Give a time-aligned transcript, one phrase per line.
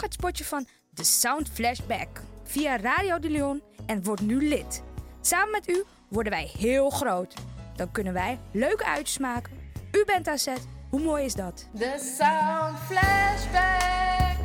[0.00, 2.08] Volg het spotje van The Sound Flashback
[2.44, 4.82] via Radio de Leon en word nu lid.
[5.20, 7.34] Samen met u worden wij heel groot.
[7.76, 9.52] Dan kunnen wij leuke uitjes maken.
[9.92, 10.66] U bent aan zet.
[10.90, 11.68] Hoe mooi is dat?
[11.78, 14.36] The Sound Flashback.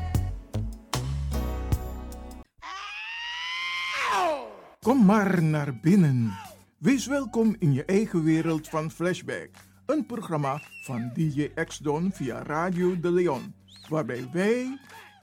[4.81, 6.38] Kom maar naar binnen.
[6.78, 9.50] Wees welkom in je eigen wereld van Flashback.
[9.86, 13.53] Een programma van DJ X-Don via Radio de Leon.
[13.90, 14.80] Waarbij wij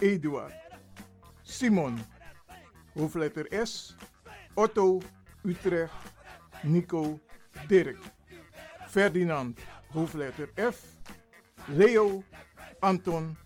[0.00, 0.52] Eduard,
[1.42, 1.98] Simon,
[2.94, 3.96] hoofdletter S,
[4.54, 5.00] Otto,
[5.44, 5.92] Utrecht,
[6.62, 7.20] Nico,
[7.68, 7.98] Dirk,
[8.88, 9.58] Ferdinand,
[9.92, 10.84] hoofdletter F,
[11.68, 12.22] Leo,
[12.80, 13.36] Anton,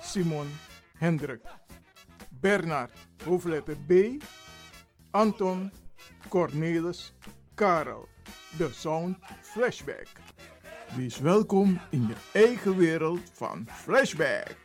[0.00, 0.48] Simon,
[0.98, 1.42] Hendrik,
[2.40, 2.90] Bernard,
[3.24, 4.20] hoofdletter B,
[5.10, 5.70] Anton,
[6.28, 7.12] Cornelis,
[7.54, 8.08] Karel.
[8.56, 10.08] De Sound Flashback.
[10.96, 14.56] Wees welkom in je eigen wereld van Flashback.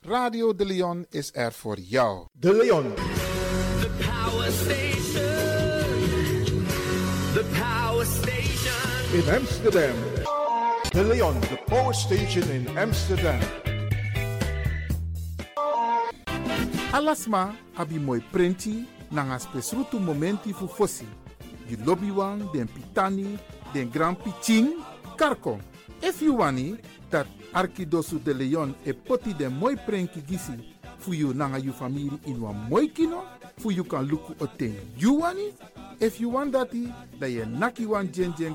[0.00, 2.26] Radio de Leon is er voor jou.
[2.32, 2.94] De Leon.
[2.94, 5.24] The power station.
[7.34, 8.36] The power station.
[9.12, 9.94] in Amsterdam.
[10.90, 13.38] De Leon, the power station in Amsterdam.
[16.92, 21.25] Alasma abi moi prenti nanga spesrutu momenti fu fosi.
[21.68, 23.38] Di lobby wan, den pitani,
[23.74, 24.76] den grand piching,
[25.16, 25.58] karko.
[26.02, 26.76] If you wani,
[27.10, 30.52] dat Arkidosu de Leon e poti den moi prenki gisi
[30.98, 33.24] fu you nanga you family in wan moi kino,
[33.56, 35.52] fu you kan luku o ten you wani.
[35.98, 38.54] If you want dati, da ye naki wan jen jen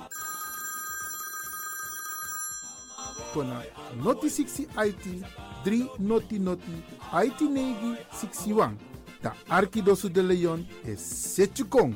[3.33, 3.63] kona
[4.03, 5.25] noti 60 IT
[5.65, 6.83] 3 noti noti
[7.13, 8.77] IT negi 61.
[9.23, 11.95] Da Arkidosu de Leon e Setchukong.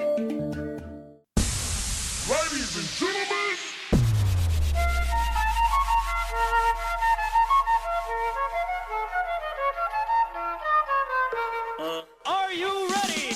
[11.81, 13.35] Are you ready?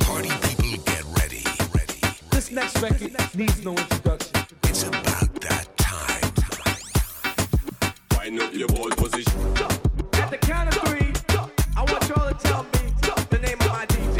[0.00, 1.44] Party people get ready.
[1.72, 2.00] ready.
[2.30, 4.32] This next record needs no introduction.
[4.64, 6.32] It's about that time.
[8.18, 9.40] Wind up your ball position.
[10.14, 11.12] At the count of three,
[11.76, 12.92] I want y'all to tell me
[13.30, 14.18] the name of my DJ.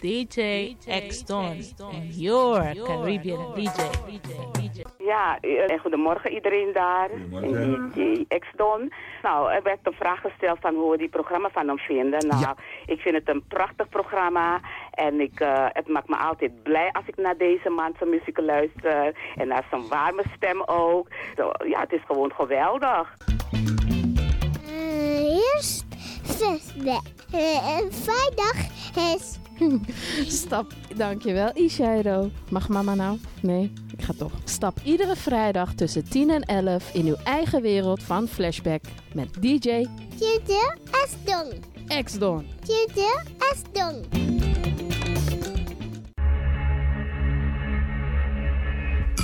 [0.00, 1.64] DJ, DJ X Stone,
[2.12, 3.92] your Caribbean DJ.
[4.06, 4.85] DJ.
[5.06, 7.08] Ja, eh, goedemorgen iedereen daar.
[7.08, 8.92] Goedemorgen.
[9.22, 12.26] Nou, er werd een vraag gesteld van hoe we die programma van hem vinden.
[12.26, 12.56] Nou,
[12.86, 14.60] ik vind het een prachtig programma.
[14.90, 18.38] En ik, eh, het maakt me altijd blij als ik naar deze man zijn muziek
[18.38, 19.14] luister.
[19.36, 21.08] En naar zijn warme stem ook.
[21.36, 23.16] Zo, ja, het is gewoon geweldig.
[25.54, 25.84] eerst
[26.22, 27.02] flashback.
[27.34, 28.56] Uh, vrijdag
[29.14, 29.45] is...
[30.40, 32.30] Stap, dankjewel Ishairo.
[32.50, 33.18] Mag mama nou?
[33.42, 34.32] Nee, ik ga toch.
[34.44, 38.82] Stap iedere vrijdag tussen 10 en 11 in uw eigen wereld van Flashback
[39.14, 39.86] met DJ
[40.18, 41.52] Tjute Asdong.
[42.04, 42.46] X-Don.
[42.64, 43.24] Tjute.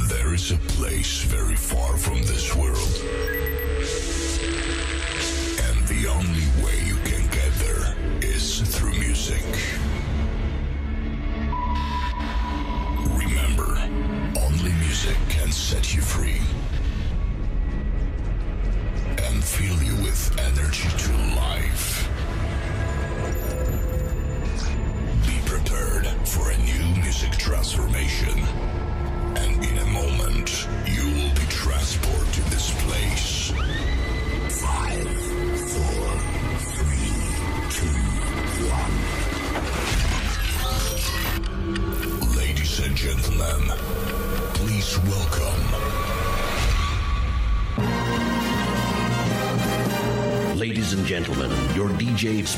[0.09, 3.03] There is a place very far from this world.
[5.69, 9.45] And the only way you can get there is through music.
[13.25, 13.79] Remember,
[14.41, 16.41] only music can set you free
[19.25, 22.09] and fill you with energy to life.
[25.27, 28.39] Be prepared for a new music transformation.
[29.37, 30.62] And in a moment,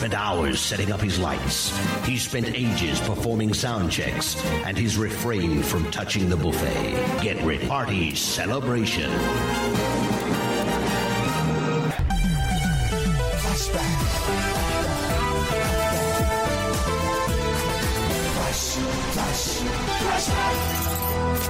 [0.04, 1.74] spent hours setting up his lights.
[2.04, 4.36] He spent ages performing sound checks,
[4.66, 7.22] and he's refrained from touching the buffet.
[7.22, 7.66] Get ready.
[7.66, 9.10] Party celebration.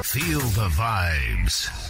[0.04, 1.83] Feel the vibes.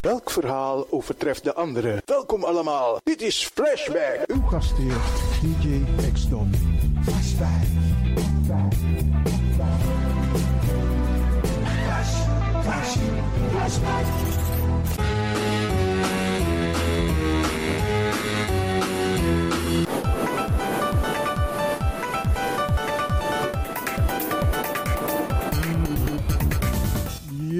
[0.00, 2.02] Welk verhaal overtreft de andere?
[2.04, 4.18] Welkom allemaal, dit is Flashback.
[4.26, 4.96] Uw gastheer,
[5.40, 6.61] DJ X-Don.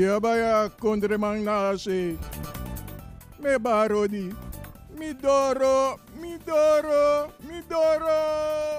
[0.03, 2.21] Yabaya kondremang nasi.
[3.41, 4.29] Me barodi.
[4.93, 6.37] Midoro, Mi
[7.69, 8.72] doro.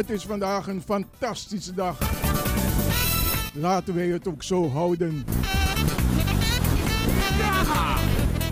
[0.00, 1.98] Het is vandaag een fantastische dag.
[3.54, 5.24] Laten wij het ook zo houden.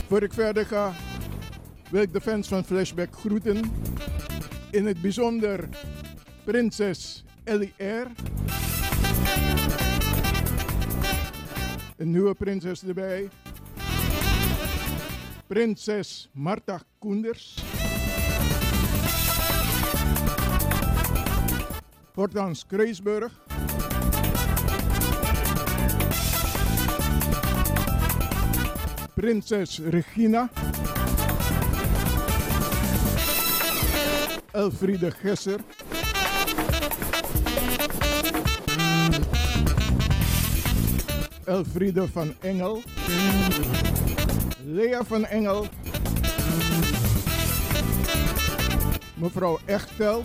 [0.09, 0.93] Voor ik verder ga,
[1.91, 3.61] wil ik de fans van Flashback groeten.
[4.71, 5.69] In het bijzonder
[6.45, 8.07] prinses Ellie R.
[11.97, 13.29] Een nieuwe prinses erbij.
[15.47, 17.68] Prinses Marta Koenders.
[22.19, 23.31] Hortans Kreesburg.
[29.15, 30.49] Prinses Regina.
[34.51, 35.61] Elfriede Gesser.
[41.45, 42.83] Elfriede van Engel.
[44.65, 45.67] Lea van Engel.
[49.15, 50.25] Mevrouw Echtel.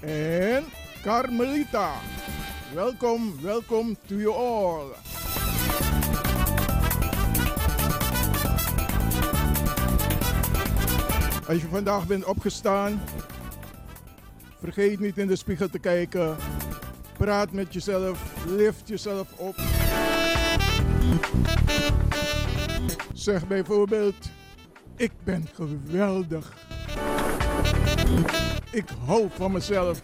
[0.00, 0.64] En
[1.02, 1.92] Carmelita.
[2.74, 4.92] Welkom, welkom to you all.
[11.48, 13.02] Als je vandaag bent opgestaan,
[14.60, 16.36] vergeet niet in de spiegel te kijken
[17.16, 19.56] Praat met jezelf, lift jezelf op.
[23.12, 24.30] Zeg bijvoorbeeld,
[24.96, 26.65] ik ben geweldig.
[28.70, 30.00] Ik hou van mezelf.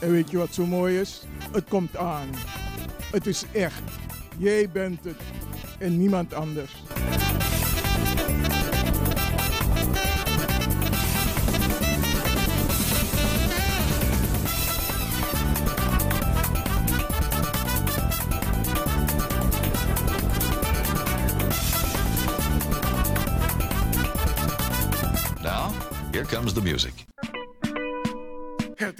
[0.00, 1.22] En weet je wat zo mooi is?
[1.52, 2.28] Het komt aan.
[3.12, 3.82] Het is echt.
[4.36, 5.20] Jij bent het
[5.78, 6.72] en niemand anders.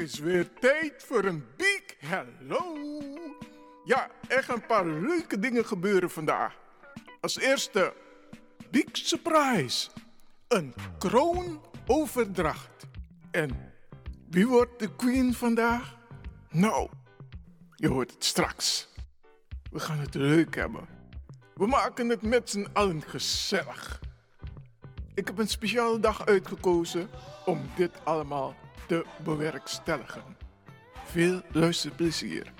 [0.08, 2.76] Is weer tijd voor een big hello.
[3.84, 6.56] Ja, echt een paar leuke dingen gebeuren vandaag.
[7.20, 7.94] Als eerste,
[8.70, 9.90] big surprise.
[10.48, 12.86] Een kroonoverdracht.
[13.30, 13.72] En
[14.30, 15.96] wie wordt de queen vandaag?
[16.50, 16.88] Nou,
[17.74, 18.88] je hoort het straks.
[19.70, 20.88] We gaan het leuk hebben.
[21.54, 24.00] We maken het met z'n allen gezellig.
[25.14, 27.08] Ik heb een speciale dag uitgekozen
[27.44, 28.54] om dit allemaal
[28.88, 30.22] te bewerkstelligen.
[31.04, 32.52] Veel luisterplezier.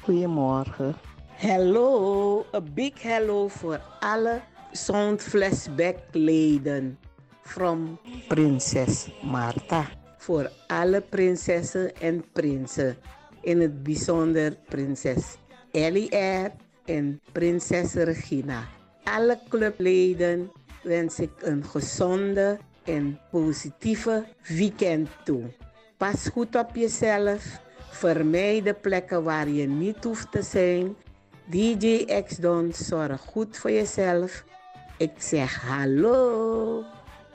[0.00, 0.94] Goedemorgen.
[1.28, 4.40] Hello, een big hello voor alle
[4.72, 6.98] Sound Flashback leden.
[7.42, 7.98] From
[8.28, 9.88] Prinses Marta.
[10.16, 12.96] Voor alle prinsessen en prinsen.
[13.42, 15.36] In het bijzonder prinses
[15.72, 16.52] Ellie R.
[16.84, 18.64] en prinses Regina.
[19.04, 20.50] Alle clubleden
[20.82, 22.58] wens ik een gezonde
[22.90, 25.42] en positieve weekend toe.
[25.96, 27.60] Pas goed op jezelf.
[27.90, 30.96] Vermijd de plekken waar je niet hoeft te zijn.
[31.44, 34.44] DJ X-Don, zorg goed voor jezelf.
[34.98, 36.84] Ik zeg hallo.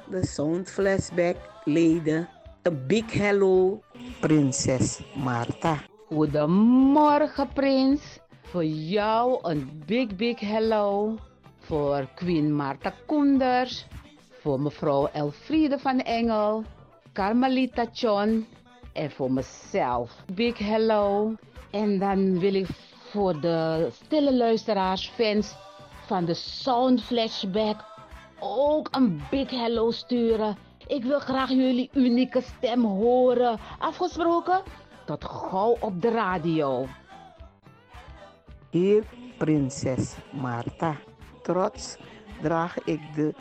[0.09, 2.29] De Sound Flashback leden.
[2.61, 3.81] Een big hello,
[4.19, 5.83] prinses Marta.
[6.07, 8.19] Goedemorgen, Prins.
[8.41, 11.15] Voor jou een big, big hello.
[11.59, 13.87] Voor Queen Marta Koenders.
[14.45, 16.63] Voor mevrouw Elfriede van Engel.
[17.13, 18.47] Carmelita John.
[18.93, 20.23] En voor mezelf.
[20.33, 21.33] Big hello.
[21.71, 22.67] En dan wil ik
[23.11, 25.55] voor de stille luisteraars, fans
[26.05, 27.83] van de Sound Flashback
[28.39, 30.57] ook een big hello sturen.
[30.87, 33.59] Ik wil graag jullie unieke stem horen.
[33.79, 34.61] Afgesproken?
[35.05, 36.87] Tot gauw op de radio.
[38.69, 39.03] Hier,
[39.37, 40.95] prinses Marta.
[41.41, 41.97] Trots
[42.41, 43.33] draag ik de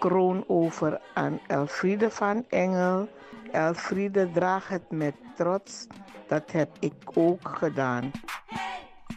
[0.00, 3.08] kroon over aan Elfriede van Engel.
[3.52, 5.86] Elfriede draagt het met trots.
[6.28, 8.10] Dat heb ik ook gedaan.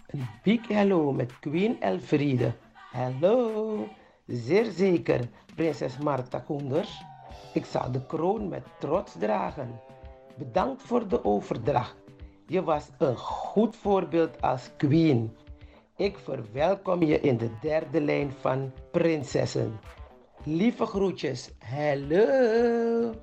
[0.07, 2.53] Een big hello met Queen Elfriede.
[2.91, 3.87] Hallo.
[4.27, 7.03] Zeer zeker, prinses Marta Koenders.
[7.53, 9.79] Ik zal de kroon met trots dragen.
[10.37, 11.95] Bedankt voor de overdracht.
[12.47, 15.35] Je was een goed voorbeeld als queen.
[15.95, 19.79] Ik verwelkom je in de derde lijn van prinsessen.
[20.45, 21.49] Lieve groetjes.
[21.59, 23.13] Hallo.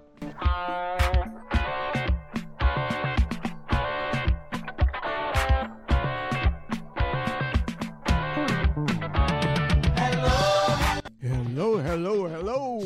[11.21, 12.81] Hello, hello, hello.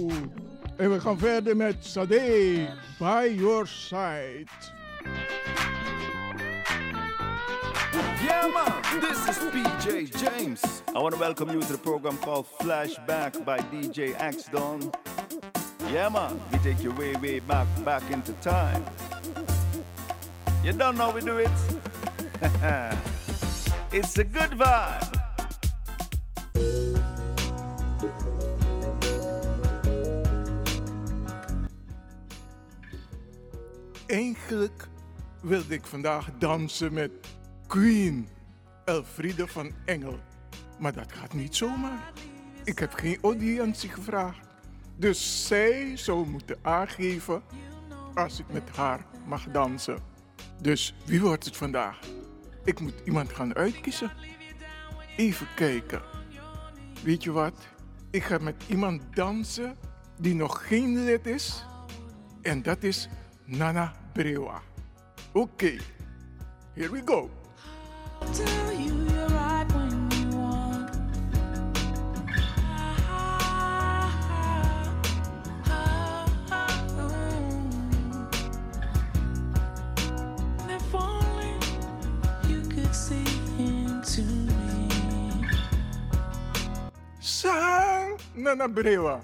[0.77, 4.84] En we gaan verder met Sade, by your side.
[8.25, 10.83] Yeah, man, this is PJ James.
[10.97, 14.91] I want to welcome you to the program called Flashback by DJ X Don.
[15.93, 18.83] Yeah, man, we take you way, way back, back into time.
[20.63, 21.51] You don't know we do it?
[23.93, 25.23] it's a good vibe.
[34.07, 34.89] Eigenlijk
[35.41, 37.34] wilde ik vandaag dansen met
[37.75, 38.29] Queen
[38.85, 40.19] Elfriede van Engel.
[40.79, 42.13] Maar dat gaat niet zomaar.
[42.65, 44.47] Ik heb geen audiëntie gevraagd.
[44.97, 47.43] Dus zij zou moeten aangeven
[48.15, 49.99] als ik met haar mag dansen.
[50.61, 51.99] Dus wie wordt het vandaag?
[52.65, 54.11] Ik moet iemand gaan uitkiezen.
[55.17, 56.03] Even kijken.
[57.03, 57.69] Weet je wat?
[58.11, 59.77] Ik ga met iemand dansen
[60.21, 61.65] die nog geen lid is.
[62.43, 63.09] En dat is
[63.45, 64.63] Nana Brewa.
[65.33, 65.77] Oké,
[66.75, 67.43] here we go.
[88.45, 89.21] Nana Brewa.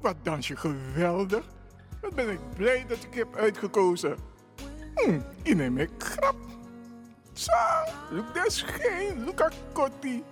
[0.00, 1.44] Wat dans je geweldig.
[2.00, 4.16] Wat ben ik blij dat ik heb uitgekozen.
[4.94, 6.55] Hm, in een grap.
[7.36, 7.52] Zo,
[8.10, 10.22] look dat schijn, look at kotti.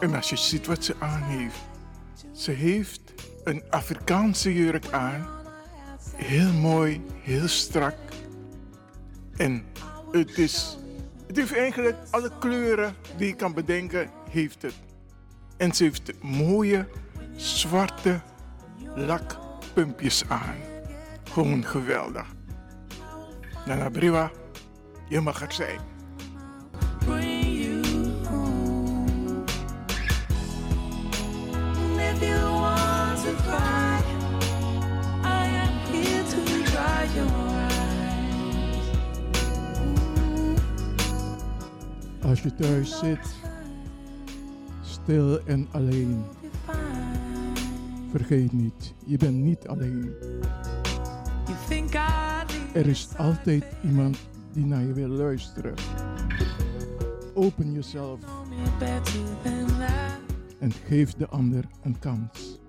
[0.00, 1.58] En als je ziet wat ze aan heeft.
[2.32, 3.00] Ze heeft
[3.44, 5.28] een Afrikaanse jurk aan.
[6.14, 7.94] Heel mooi, heel strak.
[9.36, 9.64] En
[10.10, 10.78] het is,
[11.26, 14.74] het heeft eigenlijk alle kleuren die je kan bedenken, heeft het.
[15.56, 16.88] En ze heeft mooie,
[17.36, 18.20] zwarte
[18.94, 20.56] lakpumpjes aan.
[21.32, 22.26] Gewoon geweldig.
[23.66, 24.30] Nana Briwa,
[25.08, 25.80] je mag er zijn.
[42.30, 43.34] Als je thuis zit,
[44.82, 46.24] stil en alleen.
[48.10, 50.14] Vergeet niet, je bent niet alleen.
[52.74, 54.18] Er is altijd iemand
[54.52, 55.74] die naar je wil luisteren.
[57.34, 58.20] Open jezelf
[60.58, 62.59] en geef de ander een kans.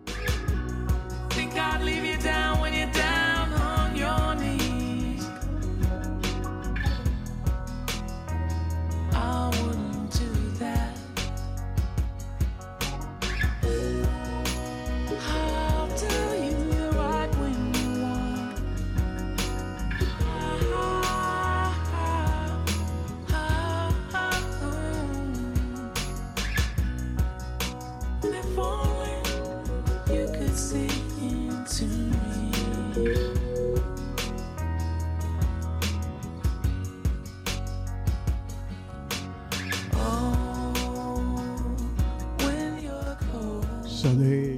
[44.02, 44.58] Saleh,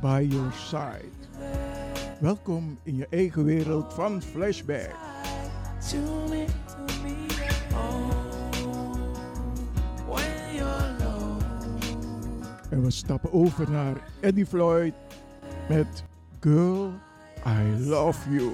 [0.00, 1.12] by your side.
[2.20, 4.90] Welkom in je eigen wereld van Flashback.
[7.72, 8.10] Oh,
[10.08, 11.40] when you're low.
[12.70, 14.94] En we stappen over naar Eddie Floyd
[15.68, 16.04] met
[16.40, 16.92] Girl,
[17.46, 18.52] I Love You.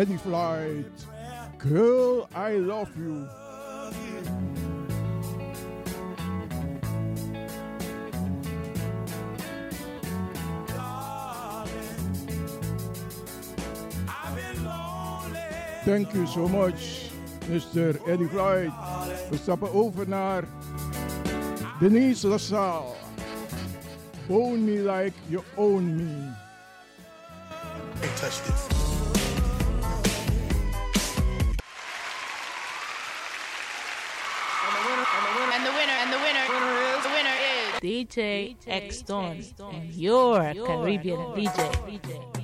[0.00, 0.90] Eddie Floyd,
[1.58, 3.28] Girl, I love you.
[15.84, 17.10] Thank you so much,
[17.50, 18.00] Mr.
[18.08, 18.72] Eddie Floyd.
[19.30, 20.44] We stappen over naar
[21.78, 22.94] Denise LaSalle.
[24.30, 26.32] Own me like you own me.
[28.16, 28.89] Touch this.
[37.80, 41.72] DJ, DJ X and your Caribbean, DJ.
[41.86, 42.39] DJ.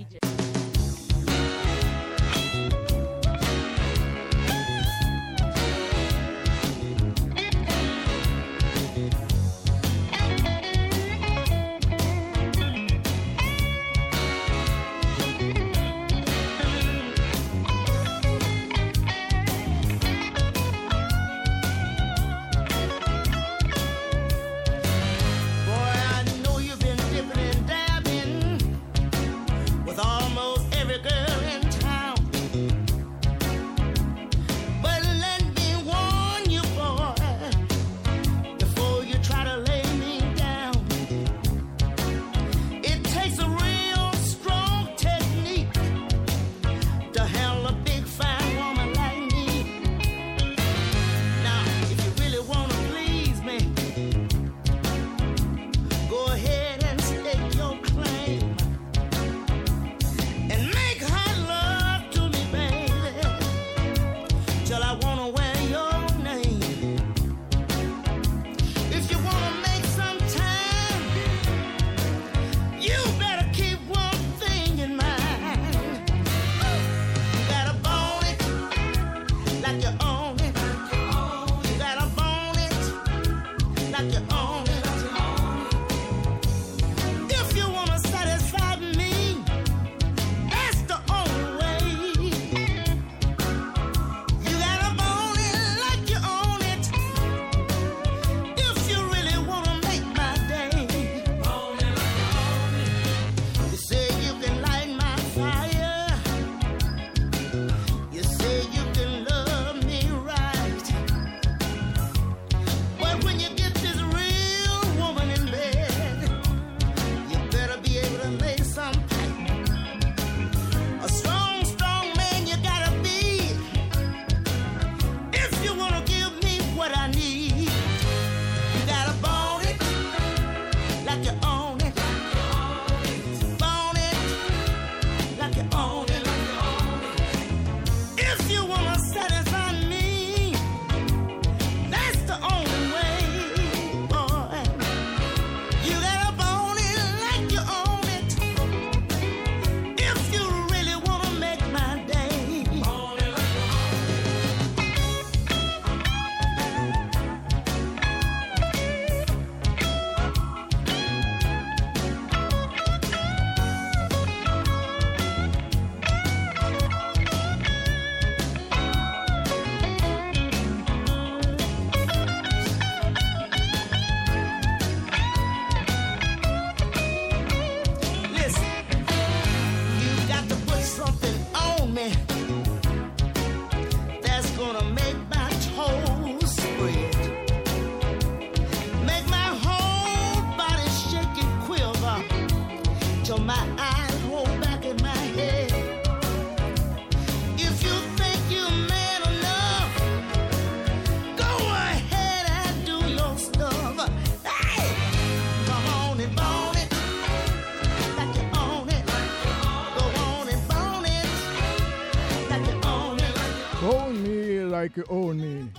[214.96, 215.72] De Oni.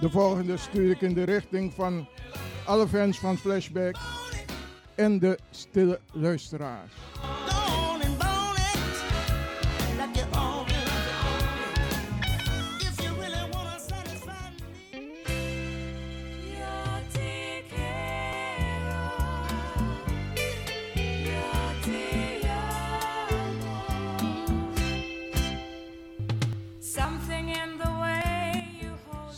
[0.00, 2.08] De volgende stuur ik in de richting van
[2.66, 3.96] alle fans van Flashback
[4.94, 6.92] en de stille luisteraars.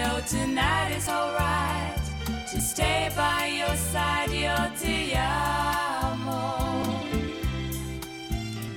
[0.00, 2.04] know tonight is alright
[2.50, 6.40] to stay by your side, your ti amo.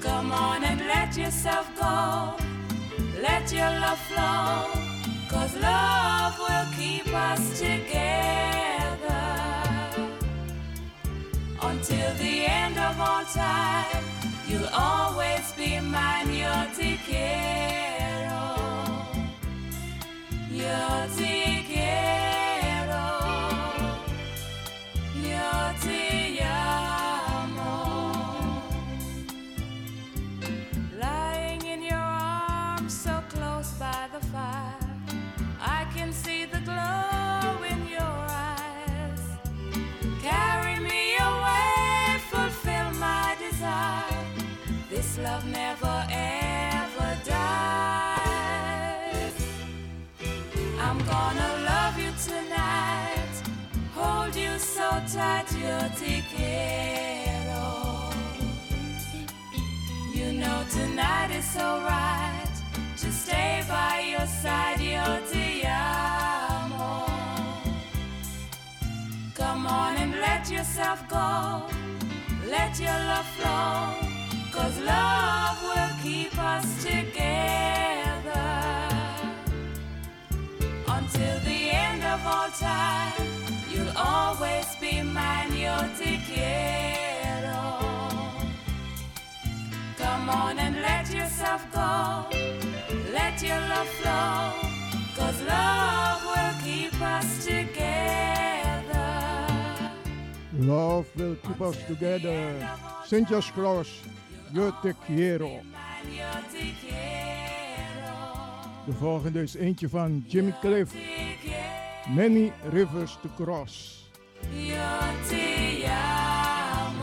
[0.02, 2.36] Come on and let yourself go,
[3.22, 4.68] let your love flow,
[5.32, 9.26] cause love will keep us together
[11.70, 14.04] until the end of all time.
[14.50, 16.98] You'll always be mine, your te
[20.74, 21.43] your
[60.13, 62.54] You know tonight is so right
[62.98, 64.82] to stay by your side,
[65.66, 67.06] amo.
[69.34, 71.68] Come on and let yourself go.
[72.50, 73.96] Let your love flow.
[74.52, 77.13] Cause love will keep us together
[80.88, 83.33] until the end of all time.
[84.06, 87.80] Always be mine, yo te quiero.
[89.98, 92.26] Come on and let yourself go.
[93.13, 94.74] Let your love flow.
[95.16, 98.94] Cause love will keep us together.
[100.58, 102.70] Love will keep us together.
[103.56, 103.88] Cross,
[104.52, 105.48] Yo te quiero.
[105.48, 106.94] Yo te quiero.
[108.86, 110.92] De volgende is eentje van Jimmy Cliff.
[112.10, 114.10] Many Rivers to Cross.
[114.54, 114.76] Yo
[115.30, 117.02] te amo,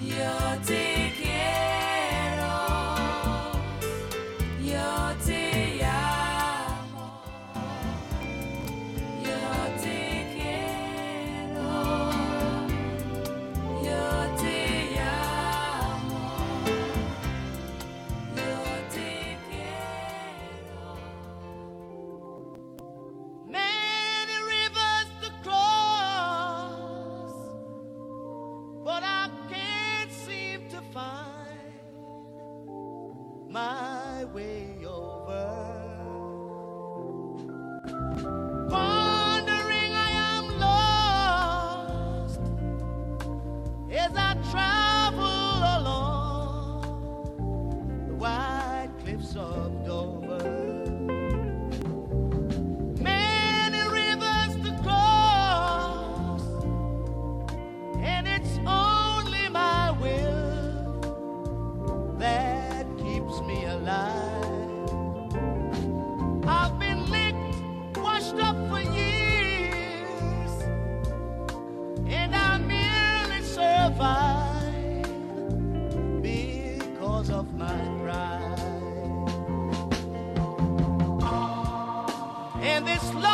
[0.00, 1.03] yo te
[77.44, 78.58] because of my pride.
[82.62, 83.33] And this loneliness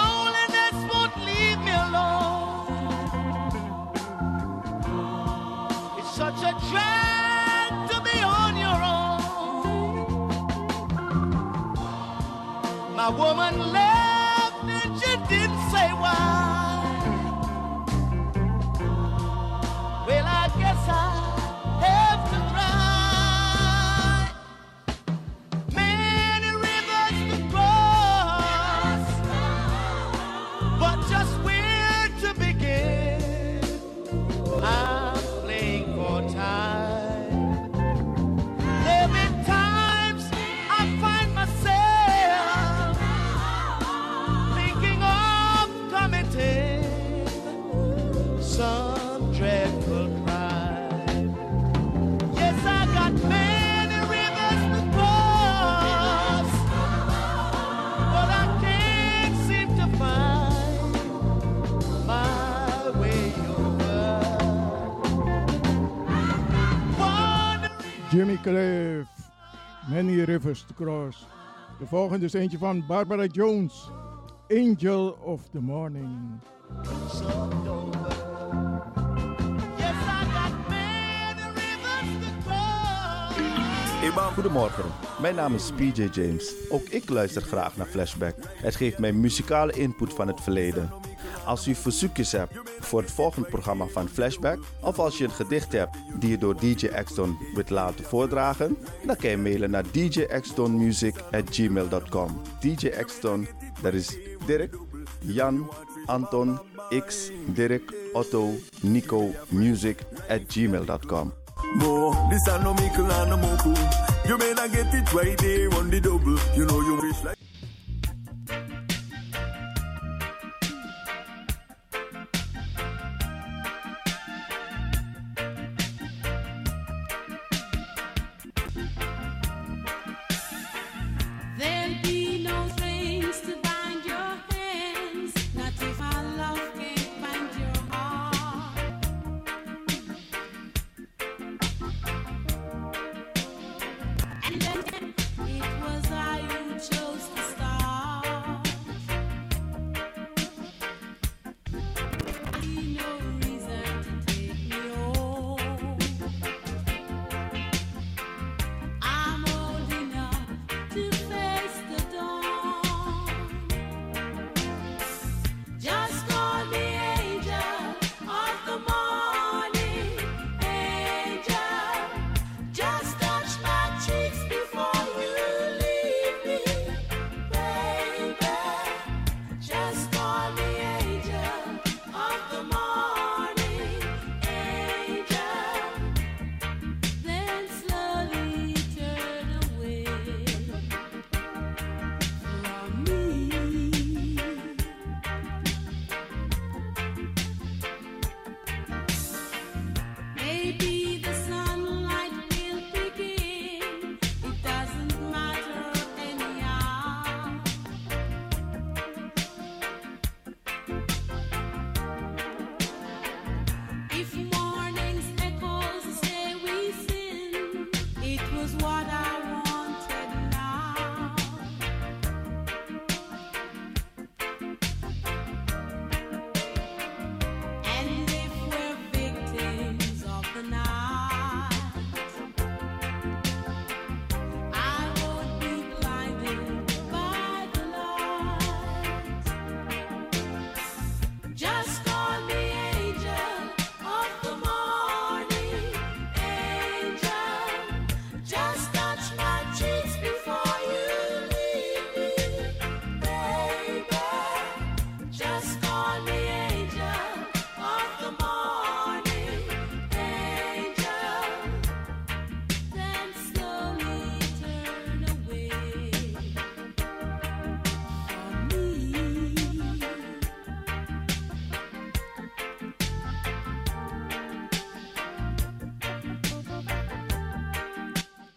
[70.74, 71.26] Cross.
[71.78, 73.90] De volgende is eentje van Barbara Jones,
[74.48, 76.40] Angel of the Morning.
[84.02, 84.84] Eba, goedemorgen.
[85.20, 86.54] Mijn naam is PJ James.
[86.68, 88.34] Ook ik luister graag naar Flashback.
[88.38, 90.90] Het geeft mij muzikale input van het verleden.
[91.44, 95.72] Als u verzoekjes hebt voor het volgende programma van Flashback, of als je een gedicht
[95.72, 98.76] hebt die je door DJ Axton wilt laten voordragen,
[99.06, 102.40] dan kan je mailen naar djxtonmusic@gmail.com.
[102.60, 103.48] DJ Axton,
[103.82, 104.76] dat is Dirk,
[105.20, 105.70] Jan,
[106.06, 106.58] Anton,
[107.06, 108.50] X, Dirk, Otto,
[108.80, 109.98] Nico, music
[110.28, 111.32] at gmail.com.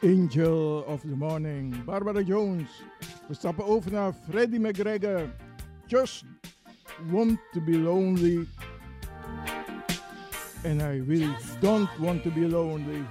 [0.03, 2.69] Angel of the Morning, Barbara Jones.
[3.29, 5.29] We stappen over naar Freddie McGregor.
[5.87, 6.23] Just
[7.09, 8.47] want to be lonely.
[10.65, 13.05] And I really don't want to be lonely.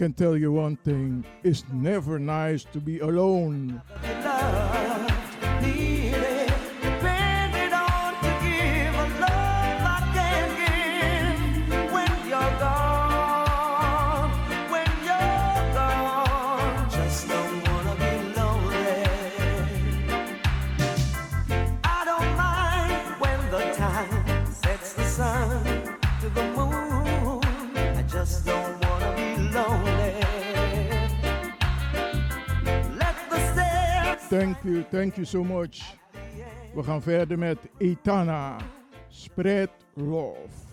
[0.00, 3.82] can tell you one thing it's never nice to be alone.
[35.00, 35.94] Thank you so much.
[36.74, 38.56] We gaan verder met Etana.
[39.08, 40.69] Spread love.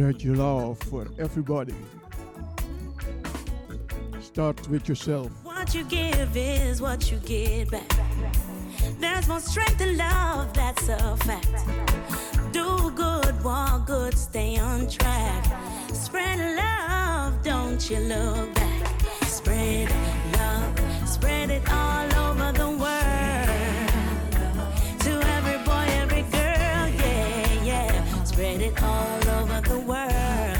[0.00, 1.74] spread your love for everybody.
[4.20, 5.30] Start with yourself.
[5.42, 7.90] What you give is what you get back.
[8.98, 12.52] There's more strength in love, that's a fact.
[12.52, 15.69] Do good, walk good, stay on track.
[16.10, 19.00] Spread love, don't you look back.
[19.26, 19.88] Spread
[20.32, 23.90] love, spread it all over the world.
[25.04, 28.24] To every boy, every girl, yeah, yeah.
[28.24, 30.59] Spread it all over the world.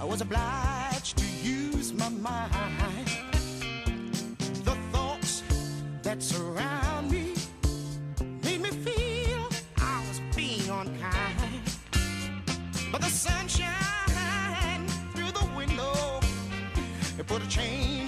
[0.00, 3.06] I was obliged to use my mind.
[4.64, 5.42] The thoughts
[6.02, 7.34] that surround me
[8.42, 9.46] made me feel
[9.76, 11.60] I was being unkind.
[12.90, 16.20] But the sunshine through the window,
[17.18, 17.99] it put a change.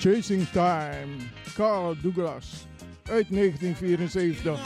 [0.00, 1.18] Chasing Time,
[1.54, 2.66] Carl Douglas
[3.10, 4.60] uit 1974.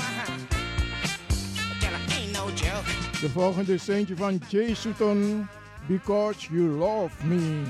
[3.20, 5.48] De volgende is van Jay Sutton,
[5.86, 7.62] Because You Love Me.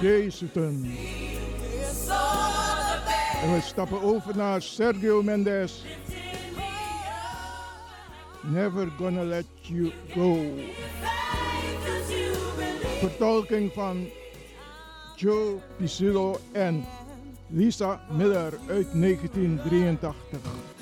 [0.00, 0.52] Jezus.
[3.42, 5.84] En we stappen over naar Sergio Mendes.
[8.40, 10.38] Never gonna let you go.
[12.98, 14.08] Vertolking van
[15.16, 16.84] Joe Pisillo en
[17.48, 20.73] Lisa Miller uit 1983.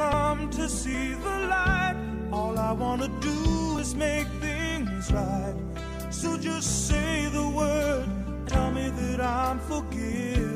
[0.00, 1.96] come to see the light.
[2.32, 5.56] All I wanna do is make things right.
[6.10, 8.08] So just say the word,
[8.46, 10.49] tell me that I'm forgiven.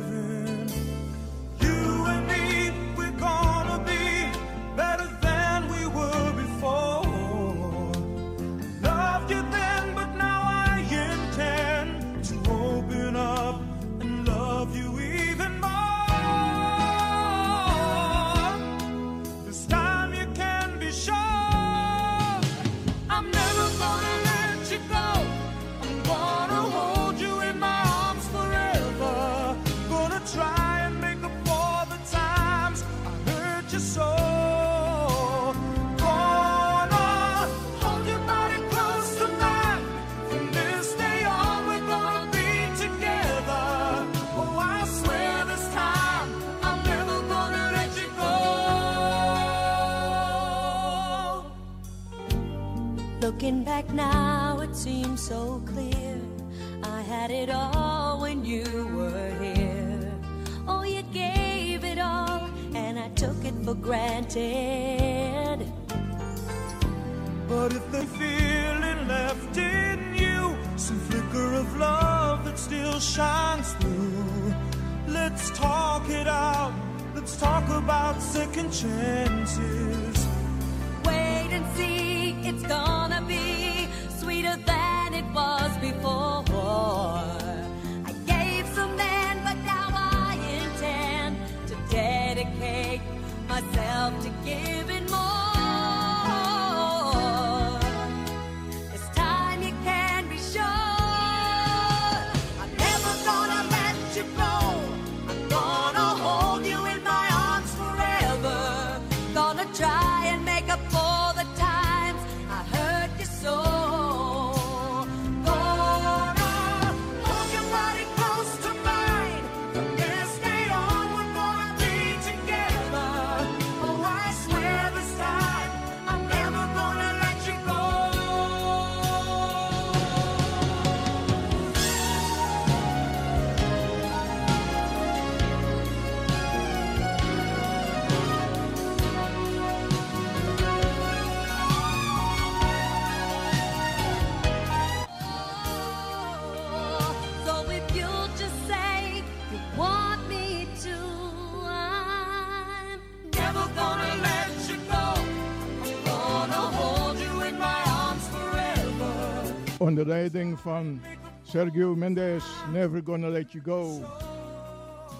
[159.95, 161.01] The leiding van
[161.45, 162.43] Sergio Mendes,
[162.73, 164.03] Never Gonna Let You Go,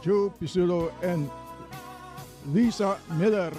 [0.03, 1.31] Joe Pizzullo en
[2.53, 3.53] Lisa Miller.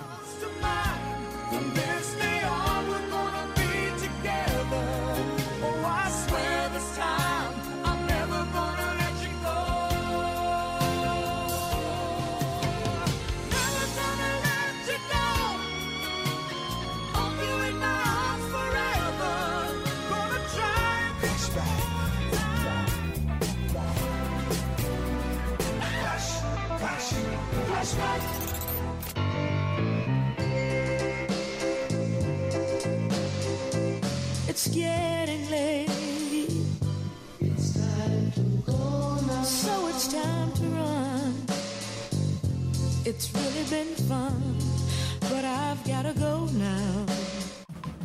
[43.08, 44.58] It's really fun,
[45.20, 47.06] but I've gotta go now.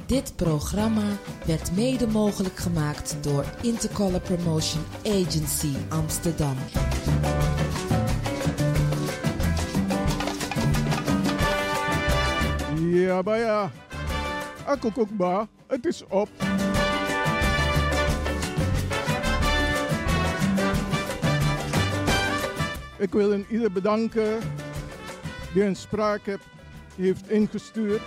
[0.07, 1.03] Dit programma
[1.47, 6.57] werd mede mogelijk gemaakt door Intercolor Promotion Agency Amsterdam.
[12.91, 13.71] Ja, maar ja.
[14.65, 16.29] Akokokba, het is op.
[22.99, 24.39] Ik wil een ieder bedanken
[25.53, 26.21] die een spraak
[26.97, 28.03] heeft ingestuurd.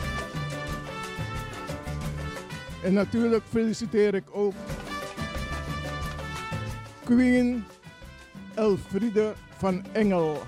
[2.84, 4.54] En natuurlijk feliciteer ik ook
[7.04, 7.66] Queen
[8.54, 10.42] Elfriede van Engel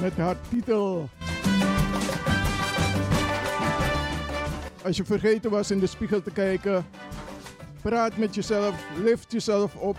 [0.00, 1.08] met haar titel.
[4.84, 6.86] Als je vergeten was in de spiegel te kijken,
[7.82, 9.96] praat met jezelf, lift jezelf op.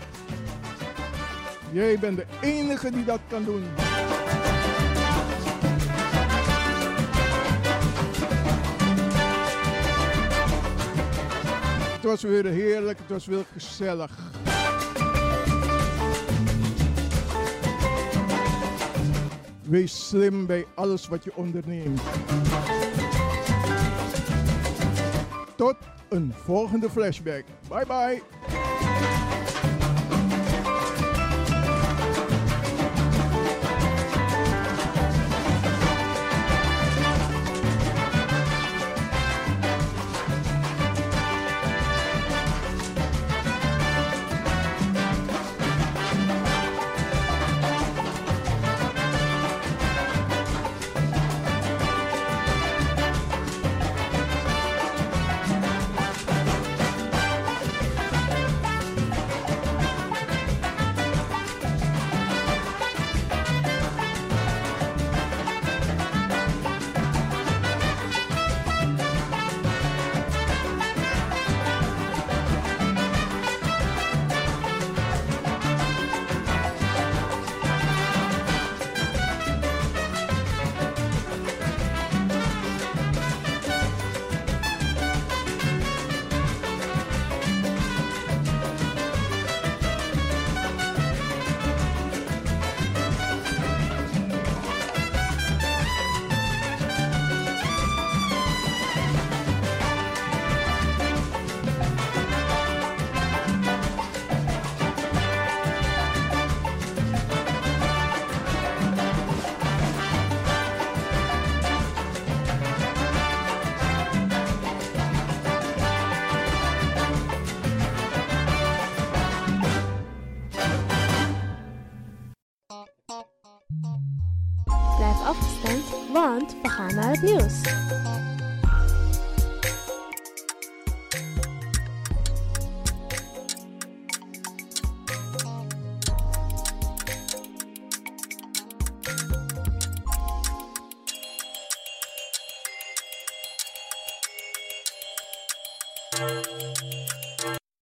[1.72, 3.64] Jij bent de enige die dat kan doen.
[12.02, 14.10] Het was weer heerlijk, het was weer gezellig.
[19.62, 22.00] Wees slim bij alles wat je onderneemt.
[25.56, 25.76] Tot
[26.08, 27.44] een volgende flashback.
[27.68, 28.22] Bye bye.